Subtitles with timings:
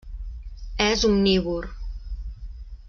[0.79, 1.69] És omnívor.